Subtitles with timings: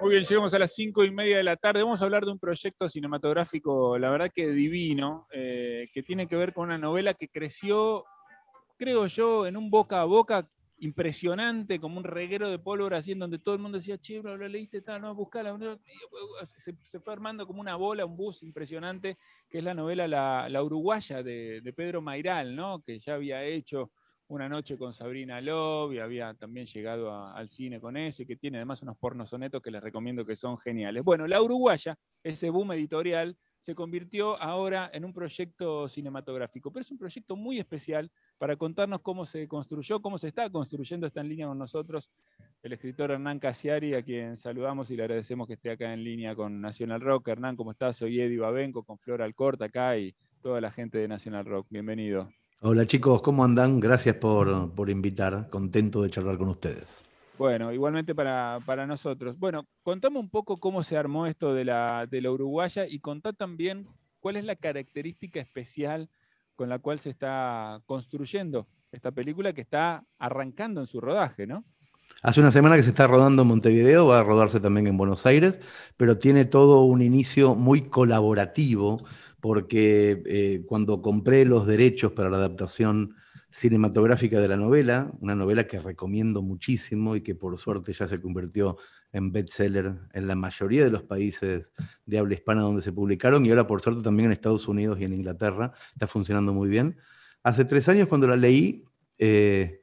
[0.00, 1.82] Muy bien, llegamos a las cinco y media de la tarde.
[1.82, 6.36] Vamos a hablar de un proyecto cinematográfico, la verdad que divino, eh, que tiene que
[6.36, 8.04] ver con una novela que creció,
[8.76, 10.48] creo yo, en un boca a boca
[10.80, 14.36] impresionante, como un reguero de pólvora, así en donde todo el mundo decía, che, lo
[14.36, 15.56] leíste, tal, no, buscala.
[16.56, 19.18] Se, se, fue armando como una bola, un bus impresionante,
[19.48, 20.08] que es la novela
[20.48, 22.82] La, Uruguaya de, Pedro Mairal, ¿no?
[22.82, 23.92] que ya había hecho
[24.28, 28.36] una noche con Sabrina Love y había también llegado al cine con eso y que
[28.36, 31.02] tiene además unos pornos sonetos que les recomiendo que son geniales.
[31.02, 36.90] Bueno, La Uruguaya, ese boom editorial, se convirtió ahora en un proyecto cinematográfico, pero es
[36.90, 41.28] un proyecto muy especial para contarnos cómo se construyó, cómo se está construyendo esta en
[41.28, 42.10] línea con nosotros
[42.62, 46.34] el escritor Hernán Casiari, a quien saludamos y le agradecemos que esté acá en línea
[46.34, 47.28] con National Rock.
[47.28, 47.96] Hernán, ¿cómo estás?
[47.96, 51.68] Soy Eddie Babenco con Flor Alcorta acá y toda la gente de National Rock.
[51.70, 52.28] Bienvenido.
[52.60, 53.80] Hola chicos, ¿cómo andan?
[53.80, 56.86] Gracias por, invitar, contento de charlar con ustedes.
[57.40, 59.38] Bueno, igualmente para, nosotros.
[59.38, 63.32] Bueno, contame un poco cómo se armó esto de la, de la uruguaya y contá
[63.32, 63.86] también
[64.18, 66.10] cuál es la característica especial
[66.54, 71.64] con la cual se está construyendo esta película que está arrancando en su rodaje, ¿no?
[72.22, 75.24] Hace una semana que se está rodando en Montevideo, va a rodarse también en Buenos
[75.24, 75.54] Aires,
[75.96, 79.02] pero tiene todo un inicio muy colaborativo
[79.40, 83.14] porque eh, cuando compré los derechos para la adaptación
[83.50, 88.20] cinematográfica de la novela, una novela que recomiendo muchísimo y que por suerte ya se
[88.20, 88.78] convirtió
[89.12, 91.66] en bestseller en la mayoría de los países
[92.06, 95.04] de habla hispana donde se publicaron y ahora por suerte también en Estados Unidos y
[95.04, 96.96] en Inglaterra está funcionando muy bien.
[97.42, 98.84] Hace tres años cuando la leí,
[99.18, 99.80] eh,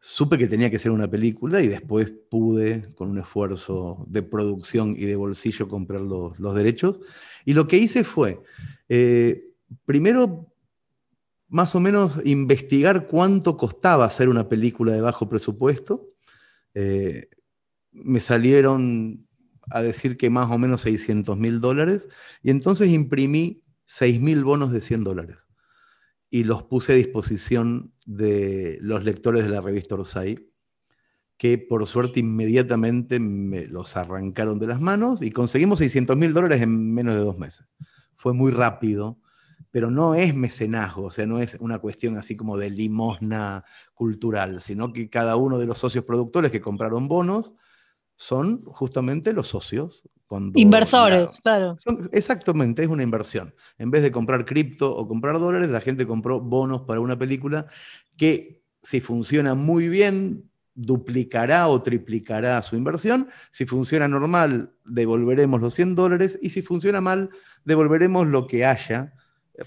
[0.00, 4.94] supe que tenía que ser una película y después pude, con un esfuerzo de producción
[4.96, 6.98] y de bolsillo, comprar los, derechos.
[7.44, 8.40] Y lo que hice fue
[8.88, 9.48] eh,
[9.84, 10.47] primero,
[11.48, 16.08] más o menos investigar cuánto costaba hacer una película de bajo presupuesto.
[16.74, 17.28] Eh,
[17.92, 19.26] me salieron
[19.70, 22.08] a decir que más o menos 600 mil dólares
[22.42, 25.46] y entonces imprimí 6 mil bonos de 100 dólares
[26.30, 30.50] y los puse a disposición de los lectores de la revista Orsay,
[31.38, 36.62] que por suerte inmediatamente me los arrancaron de las manos y conseguimos 600 mil dólares
[36.62, 37.66] en menos de dos meses
[38.18, 39.20] fue muy rápido,
[39.70, 43.64] pero no es mecenazgo, o sea, no es una cuestión así como de limosna
[43.94, 47.52] cultural, sino que cada uno de los socios productores que compraron bonos
[48.16, 50.02] son justamente los socios.
[50.54, 51.76] Inversores, claro.
[52.12, 53.54] exactamente, es una inversión.
[53.78, 57.66] En vez de comprar cripto o comprar dólares, la gente compró bonos para una película
[58.16, 63.28] que si funciona muy bien, duplicará o triplicará su inversión.
[63.50, 67.30] Si funciona normal, devolveremos los 100 dólares y si funciona mal,
[67.64, 69.14] devolveremos lo que haya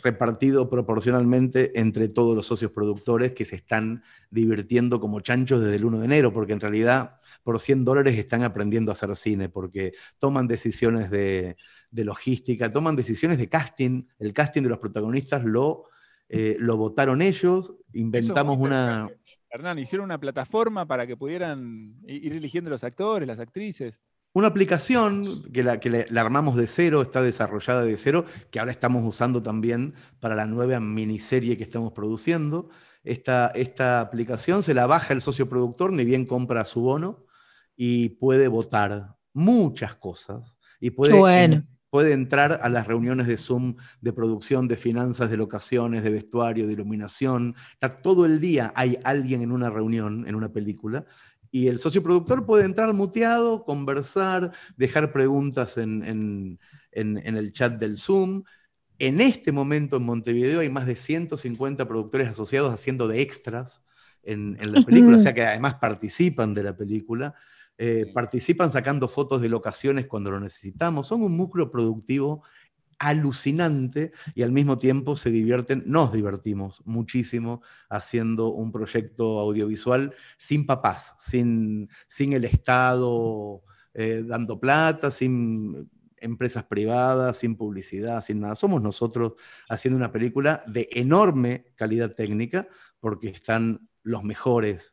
[0.03, 5.85] repartido proporcionalmente entre todos los socios productores que se están divirtiendo como chanchos desde el
[5.85, 9.93] 1 de enero, porque en realidad por 100 dólares están aprendiendo a hacer cine, porque
[10.17, 11.57] toman decisiones de,
[11.91, 15.85] logística, toman decisiones de casting, el casting de los protagonistas lo,
[16.29, 19.09] eh, lo votaron ellos, inventamos una...
[19.49, 23.99] Hernán, hicieron una plataforma para que pudieran ir eligiendo los actores, las actrices.
[24.33, 28.71] Una aplicación que, la, que la armamos de cero, está desarrollada de cero, que ahora
[28.71, 32.69] estamos usando también para la nueva miniserie que estamos produciendo.
[33.03, 37.25] Esta, esta aplicación se la baja el socio productor, ni bien compra su bono,
[37.75, 40.55] y puede votar muchas cosas.
[40.79, 46.03] Y puede, puede entrar a las reuniones de Zoom de producción, de finanzas, de locaciones,
[46.03, 47.53] de vestuario, de iluminación.
[47.73, 51.05] Está todo el día hay alguien en una reunión, en una película,
[51.51, 56.57] y el socio productor puede entrar muteado, conversar, dejar preguntas en,
[56.91, 58.43] el chat del Zoom.
[58.97, 63.81] En este momento en Montevideo hay más de 150 productores asociados haciendo de extras
[64.23, 67.35] en, la película, o sea que además participan de la película.
[67.77, 71.07] Eh, participan sacando fotos de locaciones cuando lo necesitamos.
[71.07, 72.43] Son un núcleo productivo
[73.01, 80.67] alucinante y al mismo tiempo se divierten, nos divertimos muchísimo haciendo un proyecto audiovisual sin
[80.67, 83.63] papás, sin, sin el Estado
[83.95, 88.55] eh, dando plata, sin empresas privadas, sin publicidad, sin nada.
[88.55, 89.33] Somos nosotros
[89.67, 92.67] haciendo una película de enorme calidad técnica
[92.99, 94.91] porque están los mejores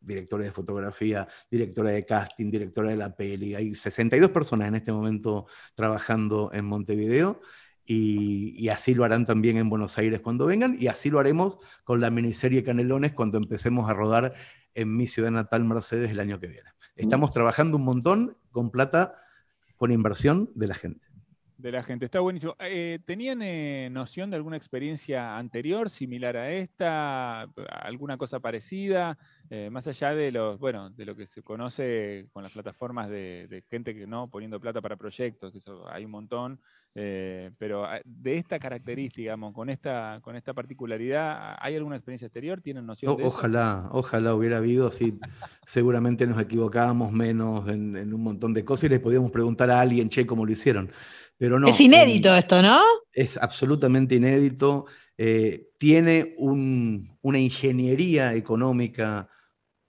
[0.00, 3.54] directores de fotografía, directora de casting, directora de la peli.
[3.54, 7.40] Hay 62 personas en este momento trabajando en Montevideo
[7.92, 12.00] y, así lo harán también en Buenos Aires cuando vengan y así lo haremos con
[12.00, 14.34] la miniserie Canelones cuando empecemos a rodar
[14.74, 16.70] en mi ciudad natal Mercedes el año que viene.
[16.94, 19.16] Estamos trabajando un montón con plata,
[19.76, 21.09] con inversión de la gente.
[21.60, 22.04] De la gente.
[22.04, 22.56] Está buenísimo.
[22.60, 27.42] Eh, ¿Tenían noción de alguna experiencia anterior, similar a esta?
[27.82, 29.18] ¿Alguna cosa parecida?
[29.70, 33.96] más allá de los, bueno, de lo que se conoce con las plataformas de, gente
[33.96, 36.60] que no poniendo plata para proyectos, que eso hay un montón.
[36.92, 42.60] Pero ah, de esta característica, digamos, con esta, con esta particularidad, ¿hay alguna experiencia exterior?
[42.60, 43.96] ¿Tienen noción de ojalá, eso?
[43.96, 45.18] Ojalá hubiera habido, así
[45.66, 49.80] seguramente nos equivocábamos menos en, en un montón de cosas y les podíamos preguntar a
[49.80, 50.90] alguien, che, cómo lo hicieron
[51.66, 52.80] es inédito esto, ¿no?
[53.12, 54.86] Es absolutamente inédito.
[55.16, 59.28] Eh, tiene una ingeniería económica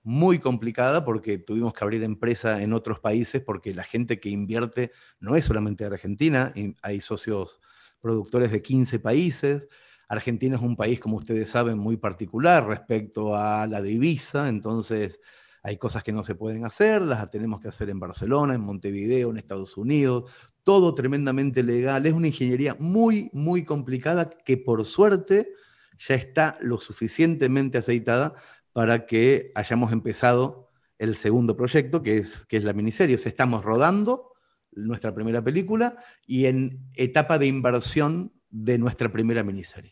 [0.03, 4.91] muy complicada porque tuvimos que abrir empresa en otros países porque la gente que invierte
[5.19, 7.59] no es solamente de Argentina, hay socios
[7.99, 9.67] productores de 15 países.
[10.07, 15.21] Argentina es un país, como ustedes saben, muy particular respecto a la divisa, entonces
[15.63, 19.29] hay cosas que no se pueden hacer, las tenemos que hacer en Barcelona, en Montevideo,
[19.29, 20.31] en Estados Unidos,
[20.63, 22.05] todo tremendamente legal.
[22.05, 25.49] Es una ingeniería muy, muy complicada que por suerte
[25.97, 28.33] ya está lo suficientemente aceitada
[28.73, 33.15] para que hayamos empezado el segundo proyecto, que es, que es la miniserie.
[33.15, 34.31] O sea, estamos rodando
[34.71, 39.91] nuestra primera película y en etapa de inversión de nuestra primera miniserie.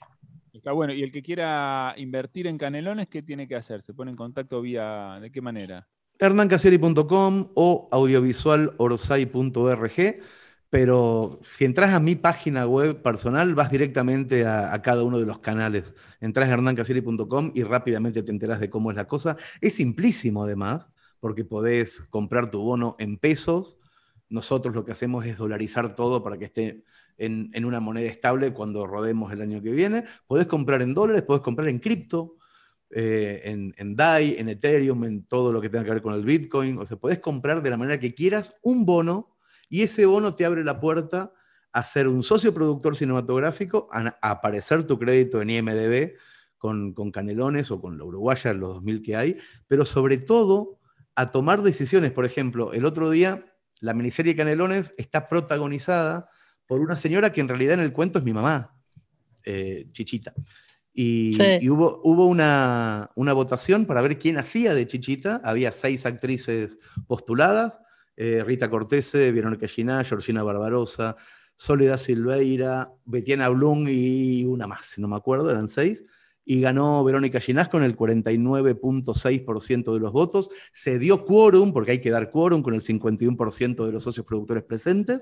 [0.53, 0.93] Está bueno.
[0.93, 3.81] Y el que quiera invertir en canelones, ¿qué tiene que hacer?
[3.81, 5.87] ¿Se pone en contacto vía de qué manera?
[6.19, 10.21] hernancaseri.com o audiovisualorsay.org,
[10.69, 15.39] pero si entras a mi página web personal, vas directamente a, cada uno de los
[15.39, 15.93] canales.
[16.21, 19.35] Entras a hernancaseri.com y rápidamente te enteras de cómo es la cosa.
[19.61, 20.87] Es simplísimo además,
[21.19, 23.77] porque podés comprar tu bono en pesos.
[24.29, 26.83] Nosotros lo que hacemos es dolarizar todo para que esté
[27.17, 30.05] en, una moneda estable cuando rodemos el año que viene.
[30.27, 32.35] Podés comprar en dólares, podés comprar en cripto,
[32.91, 36.23] eh, en, en, DAI, en Ethereum, en todo lo que tenga que ver con el
[36.23, 36.77] Bitcoin.
[36.77, 39.38] O sea, podés comprar de la manera que quieras un bono
[39.69, 41.31] y ese bono te abre la puerta
[41.71, 46.13] a ser un socio productor cinematográfico, a, aparecer tu crédito en IMDB
[46.57, 49.37] con, con, Canelones o con la Uruguaya, los 2000 que hay,
[49.67, 50.79] pero sobre todo
[51.15, 52.11] a tomar decisiones.
[52.11, 53.45] Por ejemplo, el otro día
[53.79, 56.29] la miniserie Canelones está protagonizada
[56.65, 58.75] por una señora que en realidad en el cuento es mi mamá,
[59.45, 60.33] eh, Chichita.
[60.93, 65.41] Y, hubo, hubo una, votación para ver quién hacía de Chichita.
[65.43, 66.77] Había seis actrices
[67.07, 67.79] postuladas.
[68.21, 71.15] Eh, Rita Cortese, Verónica Giná, Georgina Barbarosa,
[71.55, 76.03] Soledad Silveira, Betiana Blum y una más, no me acuerdo, eran seis.
[76.43, 80.49] Y ganó Verónica Ginás con el 49.6% de los votos.
[80.73, 84.63] Se dio quórum, porque hay que dar quórum con el 51% de los socios productores
[84.63, 85.21] presentes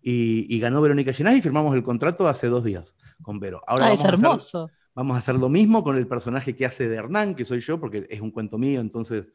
[0.00, 3.60] y, ganó Verónica Ginás y firmamos el contrato hace dos días con Vero.
[3.66, 4.58] Ahora ah, vamos es hermoso.
[4.60, 7.44] A hacer, vamos a hacer lo mismo con el personaje que hace de Hernán, que
[7.44, 9.26] soy yo, porque es un cuento mío, entonces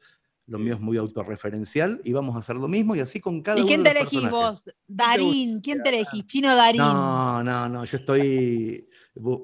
[0.47, 3.57] lo mío es muy autorreferencial, y vamos a hacer lo mismo y así con cada
[3.57, 4.63] uno de los ¿Y quién te elegís vos?
[4.87, 6.25] Darín, ¿quién te elegís?
[6.27, 6.81] Chino Darín.
[6.81, 8.85] No, no, no, yo estoy...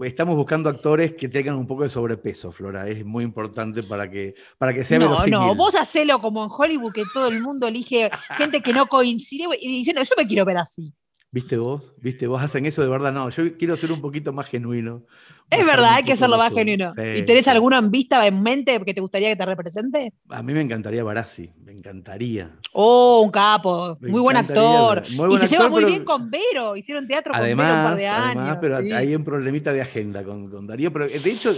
[0.03, 2.89] Estamos buscando actores que tengan un poco de sobrepeso, Flora.
[2.89, 6.91] Es muy importante para que, para que sea No, no, vos hacelo como en Hollywood,
[6.91, 10.57] que todo el mundo elige gente que no coincide y diciendo, yo me quiero ver
[10.57, 10.93] así.
[11.33, 11.93] ¿Viste vos?
[11.97, 12.41] ¿Viste vos?
[12.41, 13.13] Hacen eso de verdad.
[13.13, 15.05] No, yo quiero ser un poquito más genuino.
[15.49, 16.93] Es verdad, hay que hacerlo más genuino.
[17.15, 20.13] ¿Y tenés alguno en vista, en mente, que te gustaría que te represente?
[20.27, 22.57] A mí me encantaría Barassi, me encantaría.
[22.73, 25.03] Oh, un capo, muy buen actor.
[25.07, 28.37] y se lleva muy bien con Vero, hicieron teatro con Vero un par de años.
[28.37, 30.91] Además, pero hay un problemita de agenda con, Darío.
[30.91, 31.53] Pero de hecho,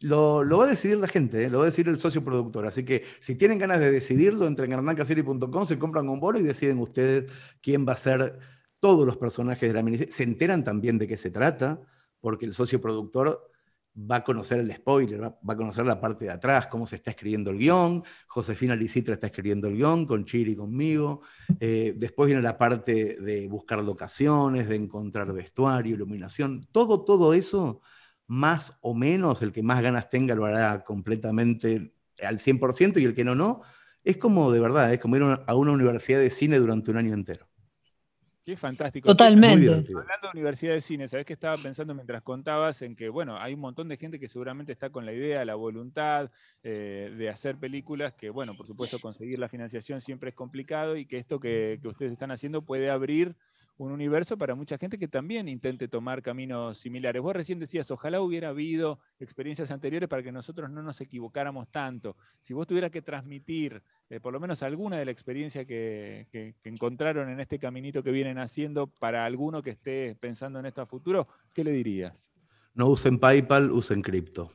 [0.00, 1.50] lo, va a decidir la gente, ¿eh?
[1.50, 2.66] lo va a decidir el socio productor.
[2.66, 6.42] Así que si tienen ganas de decidirlo, entren en hernancasiri.com, se compran un bono y
[6.42, 10.98] deciden ustedes quién va a ser todos los personajes de la miniserie se enteran también
[10.98, 11.80] de qué se trata,
[12.20, 13.50] porque el socio productor
[13.98, 17.10] va a conocer el spoiler, va, a conocer la parte de atrás, cómo se está
[17.10, 18.04] escribiendo el guion.
[18.28, 21.22] Josefina Licitra está escribiendo el guion con Chiri y conmigo.
[21.58, 26.68] Eh, después viene la parte de buscar locaciones, de encontrar vestuario, iluminación.
[26.70, 27.80] Todo, todo eso,
[28.26, 31.92] más o menos, el que más ganas tenga lo hará completamente
[32.22, 33.62] al 100% y el que no, no.
[34.04, 37.14] Es como de verdad, es como ir a una universidad de cine durante un año
[37.14, 37.47] entero.
[38.48, 39.10] Qué fantástico.
[39.10, 39.68] Totalmente.
[39.68, 42.80] Hablando de Universidad de Cine, ¿sabés qué estaba pensando mientras contabas?
[42.80, 45.54] En que, bueno, hay un montón de gente que seguramente está con la idea, la
[45.54, 46.30] voluntad
[46.62, 51.04] eh, de hacer películas, que, bueno, por supuesto, conseguir la financiación siempre es complicado y
[51.04, 53.36] que esto que, que ustedes están haciendo puede abrir
[53.78, 57.22] un universo para mucha gente que también intente tomar caminos similares.
[57.22, 62.16] Vos recién decías, ojalá hubiera habido experiencias anteriores para que nosotros no nos equivocáramos tanto.
[62.40, 66.26] Si vos tuvieras que transmitir eh, por lo menos alguna de la experiencia que,
[66.64, 70.86] encontraron en este caminito que vienen haciendo para alguno que esté pensando en esto a
[70.86, 72.30] futuro, ¿qué le dirías?
[72.74, 74.52] No usen PayPal, usen cripto.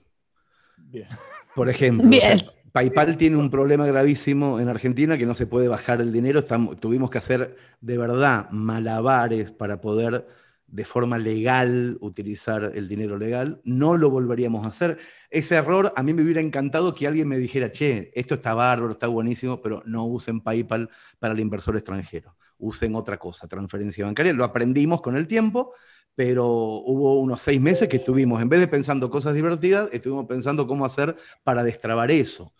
[0.78, 1.08] Bien.
[1.56, 2.10] Por ejemplo.
[2.10, 2.38] Bien.
[2.74, 6.44] PayPal tiene un problema gravísimo en Argentina que no se puede bajar el dinero.
[6.80, 10.26] tuvimos que hacer de verdad malabares para poder
[10.66, 14.98] de forma legal utilizar el dinero legal, no lo volveríamos a hacer.
[15.30, 18.94] Ese error, a mí me hubiera encantado que alguien me dijera, che, esto está bárbaro,
[18.94, 20.90] está buenísimo, pero no usen PayPal
[21.20, 24.34] para el inversor extranjero, usen otra cosa, transferencia bancaria.
[24.34, 25.74] Lo aprendimos con el tiempo,
[26.16, 30.66] pero hubo unos seis meses que estuvimos, en vez de pensando cosas divertidas, estuvimos pensando
[30.66, 32.52] cómo hacer para destrabar eso.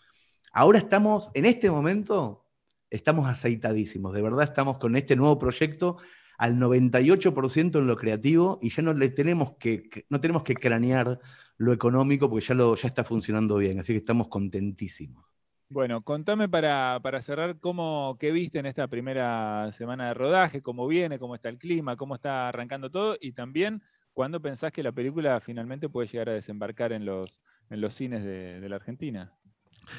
[0.54, 2.46] Ahora estamos, en este momento,
[2.88, 5.96] estamos aceitadísimos, de verdad estamos con este nuevo proyecto
[6.38, 11.18] al 98% en lo creativo y ya no le tenemos que, no tenemos que cranear
[11.56, 15.24] lo económico porque ya, lo, ya está funcionando bien, así que estamos contentísimos.
[15.68, 21.18] Bueno, contame para, cerrar cómo, qué viste en esta primera semana de rodaje, cómo viene,
[21.18, 23.82] cómo está el clima, cómo está arrancando todo y también
[24.12, 28.22] cuándo pensás que la película finalmente puede llegar a desembarcar en los, en los cines
[28.22, 29.32] de, la Argentina.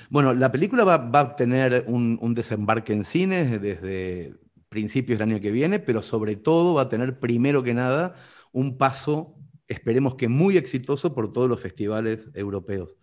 [0.09, 4.35] Bueno, la película va, a tener un, desembarque en cines desde,
[4.75, 8.15] principios del año que viene, pero sobre todo va a tener primero que nada
[8.51, 9.35] un paso,
[9.67, 12.97] esperemos que muy exitoso por todos los festivales europeos.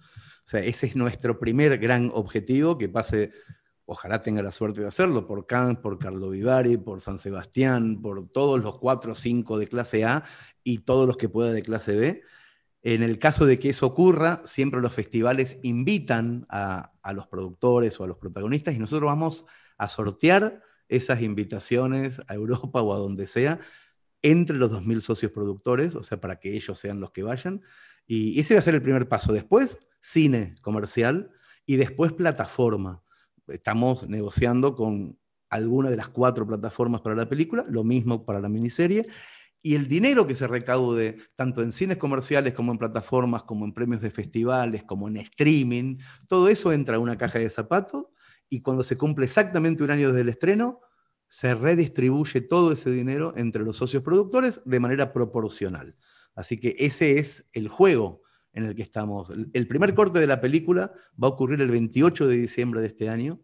[0.45, 3.33] O sea, ese es nuestro primer gran objetivo, que pase,
[3.87, 8.29] ojalá tenga la suerte de hacerlo, por Cannes, por Carlo Vivari, por San Sebastián, por
[8.29, 10.25] todos los cuatro o cinco de clase A
[10.63, 12.23] y todos los que pueda de clase B.
[12.83, 18.05] En el caso de que eso ocurra, siempre los festivales invitan a, los productores o
[18.05, 19.47] a los protagonistas y nosotros vamos
[19.79, 23.61] a sortear esas invitaciones a Europa o a donde sea
[24.21, 27.63] entre los 2.000 socios productores, o sea, para que ellos sean los que vayan.
[28.07, 29.33] Y ese va a ser el primer paso.
[29.33, 31.31] Después, cine comercial
[31.67, 33.03] y después plataforma.
[33.49, 35.19] Estamos negociando con
[35.51, 39.07] alguna de las cuatro plataformas para la película, lo mismo para la miniserie.
[39.63, 43.73] Y el dinero que se recaude, tanto en cines comerciales como en plataformas, como en
[43.73, 48.07] premios de festivales, como en streaming, todo eso entra en una caja de zapatos
[48.49, 50.81] y cuando se cumple exactamente un año desde el estreno,
[51.29, 55.97] se redistribuye todo ese dinero entre los socios productores de manera proporcional.
[56.35, 59.31] Así que ese es el juego en el que estamos.
[59.31, 60.93] El primer corte de la película
[61.23, 63.41] va a ocurrir el 28 de diciembre de este año.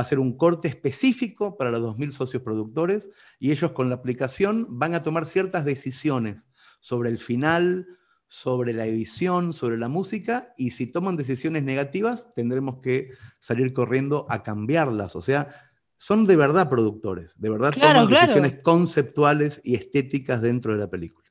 [0.00, 3.96] Va a ser un corte específico para los 2.000 socios productores y ellos con la
[3.96, 6.48] aplicación van a tomar ciertas decisiones
[6.80, 7.86] sobre el final,
[8.26, 14.24] sobre la edición, sobre la música, y si toman decisiones negativas, tendremos que salir corriendo
[14.30, 15.16] a cambiarlas.
[15.16, 15.54] O sea,
[15.98, 21.29] son de verdad productores, de verdad toman decisiones conceptuales y estéticas dentro de la película.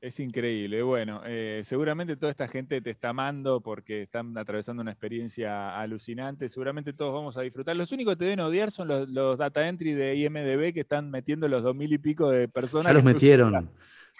[0.00, 0.80] Es increíble.
[0.82, 6.48] Bueno, eh, seguramente toda esta gente te está amando porque están atravesando una experiencia alucinante.
[6.48, 7.74] Seguramente todos vamos a disfrutar.
[7.74, 11.48] Los únicos que te deben odiar son los, data entry de IMDB que están metiendo
[11.48, 12.86] los dos mil y pico de personas.
[12.86, 13.70] Ya los metieron.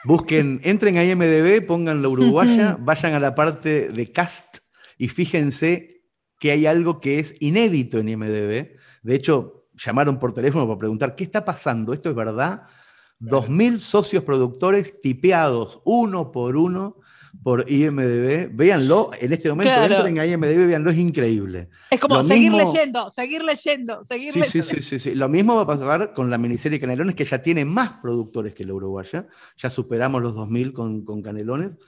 [0.05, 4.59] Busquen, entren a IMDB, pongan la uruguaya, vayan a la parte de cast
[4.97, 6.03] y fíjense
[6.41, 8.77] que hay algo que es inédito en IMDB.
[9.03, 11.93] De hecho, llamaron por teléfono para preguntar, ¿qué está pasando?
[11.93, 12.63] ¿Esto es verdad?
[13.21, 16.97] 2.000 socios productores tipeados uno por uno
[17.43, 18.51] por IMDB.
[18.55, 21.69] Véanlo, en este momento entren a IMDB, véanlo, es increíble.
[21.91, 24.69] Es como seguir leyendo, seguir leyendo, seguir sí, leyendo.
[24.69, 27.65] Sí, sí, sí, Lo mismo va a pasar con la miniserie Canelones, que ya tiene
[27.65, 29.27] más productores que la Uruguaya.
[29.57, 31.79] Ya superamos los 2.000 con, con Canelones.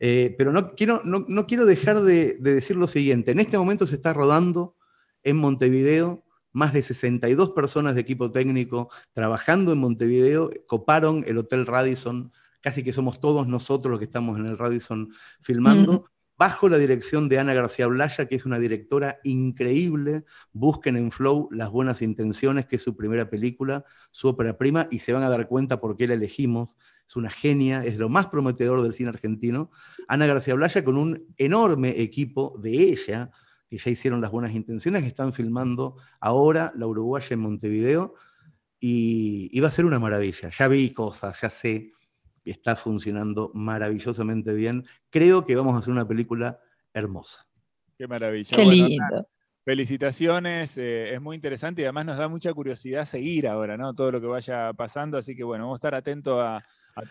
[0.00, 3.32] Eh, pero no quiero, no, quiero dejar de, de decir lo siguiente.
[3.32, 4.76] En este momento se está rodando
[5.24, 11.66] en Montevideo más de 62 personas de equipo técnico trabajando en Montevideo, coparon el Hotel
[11.66, 16.78] Radisson casi que somos todos nosotros los que estamos en el Radisson filmando, bajo la
[16.78, 20.24] dirección de Ana García Blaya, que es una directora increíble.
[20.52, 25.00] Busquen en Flow Las Buenas Intenciones, que es su primera película, su ópera prima, y
[25.00, 26.76] se van a dar cuenta por qué la elegimos.
[27.08, 29.70] Es una genia, es lo más prometedor del cine argentino.
[30.06, 33.30] Ana García Blaya con un enorme equipo de ella,
[33.68, 38.14] que ya hicieron Las Buenas Intenciones, que están filmando ahora La Uruguaya en Montevideo,
[38.80, 40.50] y, y va a ser una maravilla.
[40.50, 41.92] Ya vi cosas, ya sé
[42.50, 44.86] está funcionando maravillosamente bien.
[45.10, 46.60] Creo que vamos a hacer una película
[46.92, 47.46] hermosa.
[47.96, 48.56] Qué maravilla.
[48.56, 49.28] Qué lindo.
[49.68, 53.92] Felicitaciones, eh, es muy interesante y además nos da mucha curiosidad seguir ahora, ¿no?
[53.92, 56.64] Todo lo que vaya pasando, así que bueno, vamos a estar atentos a,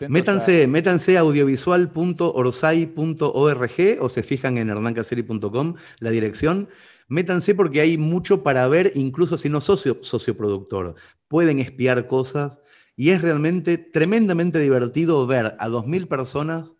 [0.08, 0.66] métanse, a...
[0.66, 6.68] métanse a audiovisual.orsay.org o se fijan en hernancaseri.com la dirección.
[7.06, 10.96] Métanse porque hay mucho para ver, incluso si no socio, socioproductor.
[11.28, 12.58] Pueden espiar cosas,
[12.96, 16.70] y es realmente tremendamente divertido ver a 2.000 personas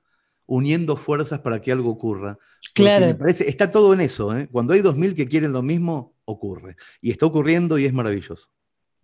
[0.49, 2.39] uniendo fuerzas para que algo ocurra.
[2.75, 3.07] Claro.
[3.07, 4.37] Me parece, está todo en eso.
[4.37, 4.49] ¿eh?
[4.51, 6.75] Cuando hay 2.000 que quieren lo mismo, ocurre.
[7.01, 8.49] Y está ocurriendo y es maravilloso.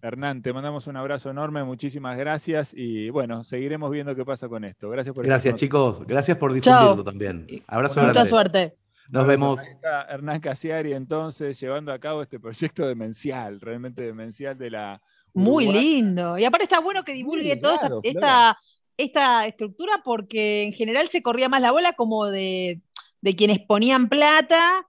[0.01, 4.65] Hernán, te mandamos un abrazo enorme, muchísimas gracias y bueno, seguiremos viendo qué pasa con
[4.65, 4.91] esto.
[4.91, 7.47] Gracias por Gracias chicos, gracias por difundirlo también.
[7.67, 8.77] Abrazo Mucha suerte.
[9.09, 9.61] Nos vemos.
[10.09, 15.03] Hernán Casiari entonces llevando a cabo este proyecto demencial, realmente demencial de la
[15.35, 16.39] muy lindo.
[16.39, 18.59] Y aparte está bueno que divulgue toda esta, esta
[18.97, 22.81] estructura porque en general se corría más la bola como de,
[23.21, 24.87] de quienes ponían plata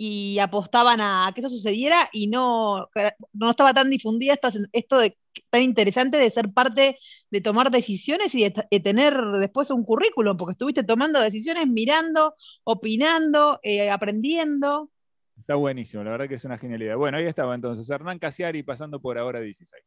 [0.00, 2.88] y apostaban a que eso sucediera y no,
[3.32, 5.18] no estaba tan difundida esto, esto de,
[5.50, 6.98] tan interesante de ser parte
[7.30, 13.58] de tomar decisiones y de, tener después un currículum, porque estuviste tomando decisiones, mirando, opinando,
[13.64, 14.90] eh, aprendiendo.
[15.36, 16.96] Está buenísimo, la verdad que es una genialidad.
[16.96, 19.82] Bueno, ahí estaba entonces Hernán Casiari pasando por ahora 16.